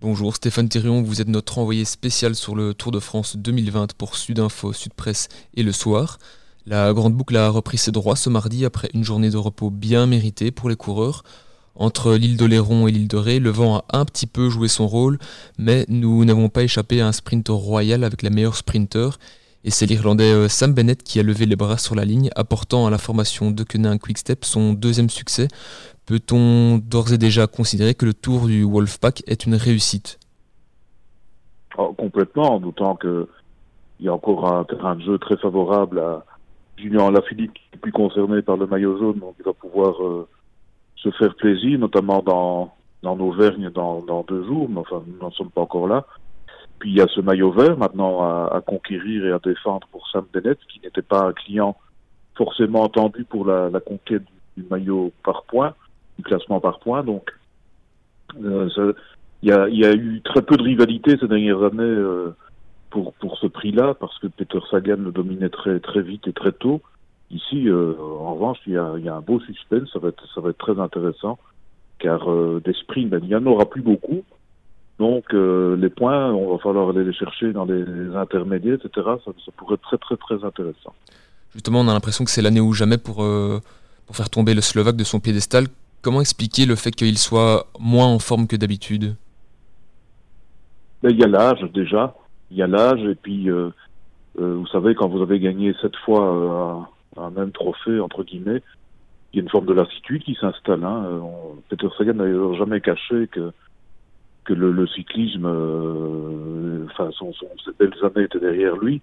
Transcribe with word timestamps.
Bonjour 0.00 0.34
Stéphane 0.34 0.68
Thérion, 0.68 1.02
vous 1.02 1.20
êtes 1.20 1.28
notre 1.28 1.58
envoyé 1.58 1.84
spécial 1.84 2.34
sur 2.34 2.56
le 2.56 2.74
Tour 2.74 2.90
de 2.90 2.98
France 2.98 3.36
2020 3.36 3.92
pour 3.92 4.16
Sudinfo, 4.16 4.72
Sud 4.72 4.92
Presse 4.92 5.28
et 5.54 5.62
Le 5.62 5.70
Soir. 5.70 6.18
La 6.66 6.92
Grande 6.92 7.14
Boucle 7.14 7.36
a 7.36 7.48
repris 7.48 7.78
ses 7.78 7.92
droits 7.92 8.16
ce 8.16 8.28
mardi 8.28 8.64
après 8.64 8.90
une 8.94 9.04
journée 9.04 9.30
de 9.30 9.36
repos 9.36 9.70
bien 9.70 10.06
méritée 10.06 10.50
pour 10.50 10.68
les 10.68 10.74
coureurs. 10.74 11.22
Entre 11.76 12.14
l'île 12.14 12.36
d'Oléron 12.36 12.88
et 12.88 12.90
l'île 12.90 13.06
de 13.06 13.16
Ré, 13.16 13.38
le 13.38 13.50
vent 13.50 13.84
a 13.88 13.98
un 13.98 14.04
petit 14.04 14.26
peu 14.26 14.50
joué 14.50 14.66
son 14.66 14.88
rôle, 14.88 15.20
mais 15.58 15.84
nous 15.88 16.24
n'avons 16.24 16.48
pas 16.48 16.64
échappé 16.64 17.00
à 17.00 17.06
un 17.06 17.12
sprint 17.12 17.50
royal 17.50 18.02
avec 18.02 18.22
la 18.22 18.30
meilleure 18.30 18.56
sprinter. 18.56 19.10
Et 19.62 19.70
c'est 19.70 19.86
l'Irlandais 19.86 20.32
euh, 20.32 20.48
Sam 20.48 20.72
Bennett 20.72 21.02
qui 21.02 21.20
a 21.20 21.22
levé 21.22 21.46
les 21.46 21.56
bras 21.56 21.78
sur 21.78 21.94
la 21.94 22.04
ligne, 22.04 22.30
apportant 22.34 22.86
à 22.86 22.90
la 22.90 22.98
formation 22.98 23.52
de 23.52 23.62
Quick 23.62 24.00
Quickstep 24.00 24.44
son 24.44 24.72
deuxième 24.72 25.10
succès. 25.10 25.46
Peut-on 26.08 26.78
d'ores 26.78 27.12
et 27.12 27.18
déjà 27.18 27.46
considérer 27.46 27.94
que 27.94 28.06
le 28.06 28.14
tour 28.14 28.46
du 28.46 28.64
Wolfpack 28.64 29.22
est 29.26 29.44
une 29.44 29.54
réussite? 29.54 30.18
Oh, 31.76 31.92
Complètement, 31.92 32.58
d'autant 32.60 32.96
qu'il 32.96 33.26
y 34.00 34.08
a 34.08 34.14
encore 34.14 34.50
un 34.50 34.64
terrain 34.64 34.96
de 34.96 35.02
jeu 35.02 35.18
très 35.18 35.36
favorable 35.36 35.98
à 35.98 36.24
Julien 36.78 37.10
Lafilippe 37.10 37.52
qui 37.52 37.60
est 37.74 37.76
plus 37.76 37.92
concerné 37.92 38.40
par 38.40 38.56
le 38.56 38.66
maillot 38.66 38.96
jaune, 38.98 39.18
donc 39.18 39.34
il 39.38 39.44
va 39.44 39.52
pouvoir 39.52 40.02
euh, 40.02 40.26
se 40.96 41.10
faire 41.10 41.34
plaisir, 41.34 41.78
notamment 41.78 42.22
dans, 42.22 42.72
dans 43.02 43.18
Auvergne 43.20 43.68
dans, 43.68 44.24
deux 44.26 44.44
jours, 44.44 44.66
mais 44.70 44.80
enfin, 44.80 45.02
nous 45.06 45.18
n'en 45.18 45.30
sommes 45.30 45.50
pas 45.50 45.60
encore 45.60 45.88
là. 45.88 46.06
Puis 46.78 46.90
il 46.90 46.96
y 46.96 47.02
a 47.02 47.06
ce 47.08 47.20
maillot 47.20 47.52
vert 47.52 47.76
maintenant 47.76 48.22
à, 48.22 48.62
conquérir 48.66 49.26
et 49.26 49.32
à 49.32 49.38
défendre 49.38 49.86
pour 49.92 50.08
Sam 50.08 50.24
Bennett, 50.32 50.58
qui 50.72 50.80
n'était 50.80 51.02
pas 51.02 51.26
un 51.26 51.32
client 51.34 51.76
forcément 52.34 52.86
attendu 52.86 53.24
pour 53.24 53.44
la, 53.44 53.68
conquête 53.80 54.22
du, 54.56 54.64
maillot 54.70 55.12
par 55.22 55.42
point, 55.42 55.74
classement 56.22 56.60
par 56.60 56.78
point. 56.80 57.02
Donc, 57.02 57.30
euh, 58.42 58.92
il, 59.42 59.50
y 59.50 59.84
a, 59.84 59.92
eu 59.92 60.20
très 60.24 60.42
peu 60.42 60.56
de 60.56 60.62
rivalité 60.62 61.16
ces 61.18 61.28
dernières 61.28 61.62
années 61.62 61.82
euh, 61.82 62.34
pour, 62.90 63.12
pour 63.14 63.38
ce 63.38 63.46
prix-là, 63.46 63.94
parce 63.94 64.18
que 64.18 64.26
Peter 64.26 64.58
Sagan 64.70 64.96
le 64.98 65.12
dominait 65.12 65.48
très, 65.48 65.78
très 65.80 66.02
vite 66.02 66.26
et 66.26 66.32
très 66.32 66.52
tôt. 66.52 66.80
Ici, 67.30 67.68
euh, 67.68 67.94
en 67.98 68.34
revanche, 68.34 68.58
il 68.66 68.72
y, 68.72 68.78
a, 68.78 69.14
un 69.14 69.20
beau 69.20 69.38
suspense, 69.40 69.90
ça 69.92 69.98
va 69.98 70.08
être, 70.08 70.24
ça 70.34 70.40
va 70.40 70.50
être 70.50 70.58
très 70.58 70.80
intéressant, 70.80 71.38
car 71.98 72.30
euh, 72.30 72.60
des 72.64 72.72
sprints, 72.72 73.10
ben, 73.10 73.20
il 73.22 73.28
n'y 73.28 73.34
en 73.34 73.46
aura 73.46 73.66
plus 73.66 73.82
beaucoup. 73.82 74.22
Donc 74.98 75.32
les 75.32 75.90
points, 75.90 76.32
on 76.32 76.50
va 76.50 76.58
falloir 76.58 76.88
aller 76.88 77.04
les 77.04 77.12
chercher 77.12 77.52
dans 77.52 77.64
les, 77.64 77.84
intermédiaires, 78.16 78.78
etc. 78.84 78.90
Ça, 79.24 79.30
ça, 79.46 79.52
pourrait 79.56 79.74
être 79.74 79.82
très 79.82 79.96
très 79.96 80.16
très 80.16 80.44
intéressant. 80.44 80.92
Justement, 81.54 81.82
on 81.82 81.88
a 81.88 81.92
l'impression 81.92 82.24
que 82.24 82.32
c'est 82.32 82.42
l'année 82.42 82.60
ou 82.60 82.72
jamais 82.72 82.98
pour, 82.98 83.24
pour 84.06 84.16
faire 84.16 84.28
tomber 84.28 84.54
le 84.54 84.60
Slovaque 84.60 84.96
de 84.96 85.04
son 85.04 85.20
piédestal. 85.20 85.66
Comment 86.02 86.20
expliquer 86.20 86.66
le 86.66 86.76
fait 86.76 86.90
qu'il 86.92 87.18
soit 87.18 87.66
moins 87.78 88.06
en 88.06 88.18
forme 88.18 88.46
que 88.46 88.56
d'habitude? 88.56 89.16
Ben, 91.02 91.10
Il 91.10 91.18
y 91.18 91.24
a 91.24 91.28
l'âge 91.28 91.62
déjà, 91.74 92.14
il 92.50 92.56
y 92.56 92.62
a 92.62 92.66
l'âge, 92.66 93.02
et 93.02 93.14
puis 93.14 93.48
vous 94.36 94.66
savez, 94.68 94.94
quand 94.94 95.08
vous 95.08 95.22
avez 95.22 95.40
gagné 95.40 95.74
sept 95.82 95.96
fois 95.96 96.88
un 97.16 97.30
même 97.30 97.50
trophée, 97.50 98.00
entre 98.00 98.22
guillemets, 98.22 98.62
il 99.32 99.36
y 99.36 99.40
a 99.40 99.42
une 99.42 99.50
forme 99.50 99.66
de 99.66 99.74
lassitude 99.74 100.22
qui 100.22 100.34
s'installe. 100.40 100.84
Hein. 100.84 101.20
Peter 101.68 101.88
Sagan 101.96 102.14
n'a 102.14 102.58
jamais 102.58 102.80
caché 102.80 103.28
que 103.28 103.52
que 104.48 104.54
le, 104.54 104.86
cyclisme, 104.86 105.44
euh, 105.44 106.86
enfin, 106.86 107.10
son, 107.12 107.32
ses 107.32 107.72
belles 107.78 107.92
années 108.02 108.24
étaient 108.24 108.40
derrière 108.40 108.76
lui, 108.76 109.02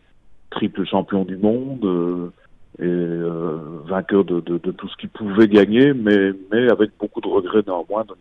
triple 0.49 0.85
champion 0.85 1.23
du 1.23 1.37
monde 1.37 1.85
euh, 1.85 2.33
et 2.79 2.83
euh, 2.83 3.57
vainqueur 3.85 4.25
de, 4.25 4.41
de, 4.41 4.57
de, 4.57 4.71
tout 4.71 4.89
ce 4.89 4.97
qu'il 4.97 5.09
pouvait 5.09 5.47
gagner, 5.47 5.93
mais, 5.93 6.31
mais 6.51 6.69
avec 6.69 6.91
beaucoup 6.99 7.21
de 7.21 7.27
regrets 7.27 7.63
néanmoins 7.65 8.03
de 8.03 8.15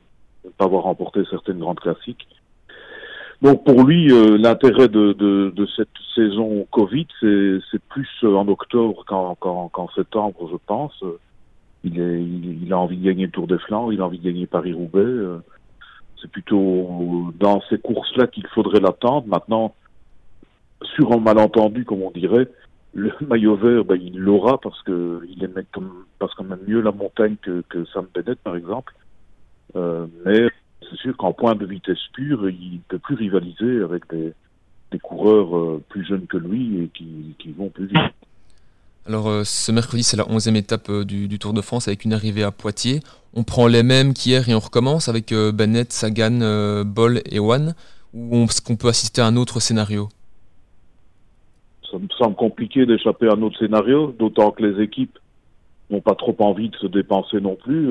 ne 0.44 0.50
pas 0.50 0.66
avoir 0.66 0.84
remporté 0.84 1.22
certaines 1.28 1.58
grandes 1.58 1.80
classiques. 1.80 2.26
Donc 3.42 3.64
pour 3.64 3.82
lui, 3.82 4.12
euh, 4.12 4.38
l'intérêt 4.38 4.88
de, 4.88 5.12
de, 5.12 5.52
de, 5.54 5.66
cette 5.76 5.88
saison 6.14 6.66
Covid, 6.70 7.06
c'est 7.20 7.82
plus 7.88 8.08
en 8.22 8.46
octobre 8.48 9.04
qu'en 9.04 9.88
septembre, 9.94 10.48
je 10.50 10.56
pense. 10.66 11.02
Il, 11.82 12.00
est, 12.00 12.22
il, 12.22 12.72
a 12.72 12.78
envie 12.78 12.96
de 12.96 13.04
gagner 13.04 13.26
le 13.26 13.30
Tour 13.30 13.46
des 13.46 13.58
Flandres, 13.58 13.92
il 13.92 14.00
a 14.00 14.06
envie 14.06 14.18
de 14.18 14.24
gagner 14.24 14.46
Paris-Roubaix. 14.46 15.00
Euh, 15.00 15.38
c'est 16.22 16.30
plutôt 16.30 17.32
dans 17.38 17.60
ces 17.68 17.78
courses-là 17.78 18.28
qu'il 18.28 18.46
faudrait 18.46 18.80
l'attendre. 18.80 19.26
Maintenant, 19.26 19.74
sur 20.94 21.12
un 21.12 21.18
malentendu, 21.18 21.84
comme 21.84 22.02
on 22.02 22.10
dirait, 22.10 22.48
le 22.94 23.12
maillot 23.28 23.56
vert, 23.56 23.84
ben, 23.84 24.00
il 24.00 24.18
l'aura 24.18 24.58
parce 24.58 24.80
que 24.82 25.20
il 25.28 25.42
aime 25.44 25.62
comme, 25.72 26.04
parce 26.18 26.32
qu'on 26.34 26.44
même 26.44 26.60
mieux 26.66 26.80
la 26.80 26.92
montagne 26.92 27.36
que, 27.42 27.84
Sam 27.92 28.06
Bennett, 28.14 28.38
par 28.38 28.56
exemple. 28.56 28.94
Euh, 29.76 30.06
mais 30.24 30.48
c'est 30.88 30.96
sûr 30.98 31.16
qu'en 31.16 31.32
point 31.32 31.54
de 31.54 31.66
vitesse 31.66 31.98
pure, 32.12 32.48
il 32.48 32.74
ne 32.74 32.78
peut 32.88 32.98
plus 32.98 33.16
rivaliser 33.16 33.82
avec 33.82 34.04
des, 34.10 34.32
coureurs 35.02 35.56
euh, 35.56 35.82
plus 35.88 36.06
jeunes 36.06 36.28
que 36.28 36.36
lui 36.36 36.84
et 36.84 36.88
qui, 36.94 37.52
vont 37.58 37.68
plus 37.68 37.86
vite. 37.86 37.98
Alors 39.06 39.28
euh, 39.28 39.42
ce 39.42 39.72
mercredi, 39.72 40.04
c'est 40.04 40.16
la 40.16 40.22
11e 40.22 40.54
étape 40.54 40.88
du, 41.02 41.26
du, 41.26 41.40
Tour 41.40 41.52
de 41.52 41.60
France 41.60 41.88
avec 41.88 42.04
une 42.04 42.12
arrivée 42.12 42.44
à 42.44 42.52
Poitiers. 42.52 43.00
On 43.34 43.42
prend 43.42 43.66
les 43.66 43.82
mêmes 43.82 44.14
qu'hier 44.14 44.48
et 44.48 44.54
on 44.54 44.60
recommence 44.60 45.08
avec 45.08 45.34
Bennett, 45.34 45.92
Sagan, 45.92 46.84
Boll 46.84 47.22
et 47.28 47.40
One 47.40 47.74
ou 48.12 48.44
est-ce 48.44 48.62
qu'on 48.62 48.76
peut 48.76 48.86
assister 48.86 49.20
à 49.20 49.26
un 49.26 49.34
autre 49.34 49.58
scénario? 49.58 50.08
Ça 51.94 52.00
me 52.00 52.08
semble 52.18 52.34
compliqué 52.34 52.86
d'échapper 52.86 53.28
à 53.28 53.34
un 53.34 53.42
autre 53.42 53.58
scénario, 53.58 54.12
d'autant 54.18 54.50
que 54.50 54.64
les 54.64 54.82
équipes 54.82 55.16
n'ont 55.90 56.00
pas 56.00 56.16
trop 56.16 56.34
envie 56.40 56.68
de 56.68 56.76
se 56.76 56.88
dépenser 56.88 57.40
non 57.40 57.54
plus 57.54 57.88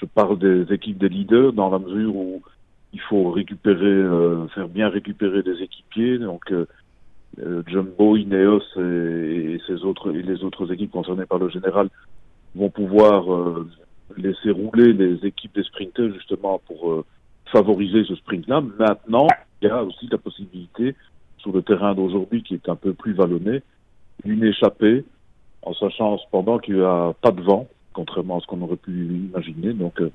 je 0.00 0.06
parle 0.06 0.38
des 0.38 0.72
équipes 0.72 0.98
des 0.98 1.08
leaders 1.08 1.52
dans 1.52 1.70
la 1.70 1.78
mesure 1.78 2.14
où 2.14 2.42
il 2.92 3.00
faut 3.00 3.30
récupérer, 3.30 3.84
euh, 3.84 4.46
faire 4.48 4.68
bien 4.68 4.88
récupérer 4.88 5.42
des 5.42 5.62
équipiers. 5.62 6.18
Donc 6.18 6.50
euh, 6.52 6.66
euh 7.40 7.62
Jumbo, 7.66 8.16
Ineos 8.16 8.62
et, 8.76 9.58
et, 9.68 9.72
autres 9.84 10.10
les 10.10 10.44
autres 10.44 10.72
équipes 10.72 10.92
concernées 10.92 11.26
par 11.26 11.38
le 11.38 11.48
général 11.48 11.88
vont 12.54 12.70
pouvoir 12.70 13.32
euh, 13.32 13.68
laisser 14.16 14.50
rouler 14.50 14.92
les 14.92 15.26
équipes 15.26 15.54
des 15.54 15.64
sprinters 15.64 16.12
justement 16.14 16.60
pour 16.66 16.90
euh, 16.90 17.04
favoriser 17.52 18.04
ce 18.04 18.14
sprint-là. 18.16 18.62
Maintenant, 18.78 19.26
il 19.60 19.68
y 19.68 19.70
a 19.70 19.82
aussi 19.82 20.08
la 20.10 20.18
possibilité 20.18 20.94
sur 21.38 21.52
le 21.52 21.62
terrain 21.62 21.94
d'aujourd'hui 21.94 22.42
qui 22.42 22.54
est 22.54 22.68
un 22.68 22.76
peu 22.76 22.92
plus 22.92 23.14
vallonné, 23.14 23.62
d'une 24.24 24.44
échappée 24.44 25.04
en 25.62 25.74
sachant 25.74 26.18
cependant 26.18 26.58
qu'il 26.58 26.76
n'y 26.76 26.82
a 26.82 27.12
pas 27.20 27.30
de 27.30 27.42
vent 27.42 27.68
contrairement 27.98 28.38
à 28.38 28.40
ce 28.40 28.46
qu'on 28.46 28.62
aurait 28.62 28.76
pu 28.76 28.92
imaginer. 29.30 29.72
Donc, 29.72 30.00
euh, 30.00 30.10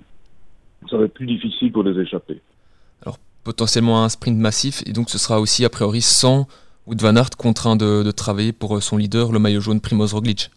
ça 0.89 0.97
va 0.97 1.05
être 1.05 1.13
plus 1.13 1.25
difficile 1.25 1.71
pour 1.71 1.83
les 1.83 1.99
échapper. 1.99 2.39
Alors, 3.01 3.17
potentiellement 3.43 4.03
un 4.03 4.09
sprint 4.09 4.37
massif, 4.37 4.83
et 4.85 4.93
donc 4.93 5.09
ce 5.09 5.17
sera 5.17 5.41
aussi 5.41 5.65
a 5.65 5.69
priori 5.69 6.01
sans 6.01 6.47
Wood 6.87 7.01
Van 7.01 7.15
Aert 7.15 7.31
contraint 7.37 7.75
de, 7.75 8.09
travailler 8.11 8.53
pour 8.53 8.77
euh, 8.77 8.79
son 8.79 8.95
leader, 8.97 9.33
le 9.33 9.39
maillot 9.39 9.59
jaune 9.59 9.81
Primoz 9.81 10.13
Roglic. 10.13 10.49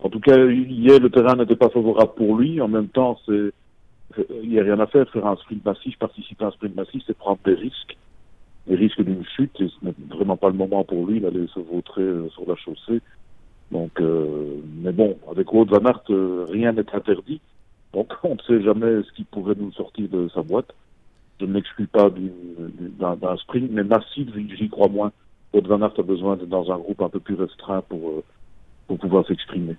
En 0.00 0.08
tout 0.08 0.20
cas, 0.20 0.36
hier, 0.46 0.98
le 0.98 1.10
terrain 1.10 1.36
n'était 1.36 1.56
pas 1.56 1.68
favorable 1.68 2.12
pour 2.16 2.36
lui. 2.36 2.60
En 2.60 2.68
même 2.68 2.88
temps, 2.88 3.20
c'est 3.26 3.52
il 4.42 4.50
n'y 4.50 4.58
a 4.58 4.62
rien 4.62 4.80
à 4.80 4.86
faire. 4.86 5.08
Faire 5.10 5.26
un 5.26 5.36
sprint 5.36 5.64
massif, 5.64 5.96
participer 5.98 6.44
à 6.44 6.48
un 6.48 6.50
sprint 6.52 6.74
massif, 6.74 7.02
c'est 7.06 7.16
prendre 7.16 7.38
des 7.44 7.54
risques. 7.54 7.96
Des 8.70 8.76
risques 8.76 9.02
d'une 9.02 9.24
chute, 9.24 9.60
et 9.60 9.66
ce 9.66 9.84
n'est 9.84 9.94
vraiment 10.08 10.36
pas 10.36 10.48
le 10.48 10.54
moment 10.54 10.84
pour 10.84 11.04
lui 11.04 11.18
d'aller 11.18 11.48
se 11.52 11.58
vautrer 11.58 12.02
euh, 12.02 12.28
sur 12.30 12.48
la 12.48 12.54
chaussée. 12.54 13.00
Donc, 13.72 13.90
euh, 14.00 14.60
mais 14.80 14.92
bon, 14.92 15.18
avec 15.28 15.52
Wout 15.52 15.64
Van 15.64 15.84
Aert, 15.86 16.04
euh, 16.10 16.46
rien 16.48 16.70
n'est 16.70 16.94
interdit. 16.94 17.40
Donc, 17.92 18.12
on 18.22 18.36
ne 18.36 18.40
sait 18.46 18.62
jamais 18.62 19.02
ce 19.02 19.12
qui 19.16 19.24
pourrait 19.24 19.56
nous 19.58 19.72
sortir 19.72 20.08
de 20.08 20.28
sa 20.32 20.42
boîte. 20.42 20.72
Je 21.40 21.46
ne 21.46 21.52
m'exclus 21.52 21.88
pas 21.88 22.10
d'un 22.10 23.36
sprint, 23.38 23.72
mais 23.72 23.82
massif, 23.82 24.28
j'y 24.56 24.68
crois 24.68 24.88
moins. 24.88 25.10
Wout 25.52 25.66
Van 25.66 25.82
Aert 25.82 25.98
a 25.98 26.02
besoin 26.02 26.36
d'être 26.36 26.48
dans 26.48 26.70
un 26.70 26.78
groupe 26.78 27.02
un 27.02 27.08
peu 27.08 27.18
plus 27.18 27.34
restreint 27.34 27.82
pour, 27.88 28.22
pour 28.86 28.98
pouvoir 28.98 29.26
s'exprimer. 29.26 29.74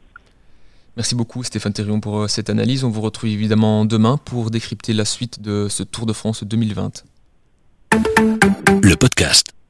Merci 0.98 1.16
beaucoup 1.16 1.42
Stéphane 1.44 1.72
Thérion 1.72 2.02
pour 2.02 2.30
cette 2.30 2.50
analyse. 2.50 2.84
On 2.84 2.90
vous 2.90 3.00
retrouve 3.00 3.30
évidemment 3.30 3.86
demain 3.86 4.18
pour 4.18 4.52
décrypter 4.52 4.92
la 4.92 5.06
suite 5.06 5.42
de 5.42 5.70
ce 5.70 5.84
Tour 5.84 6.06
de 6.06 6.12
France 6.12 6.44
2020. 6.44 7.06
Le 8.92 8.98
podcast. 8.98 9.61